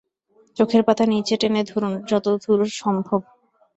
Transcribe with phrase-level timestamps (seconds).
[0.57, 3.19] চোখের পাতা নিচে টেনে ধরুন যতদূর সম্ভব।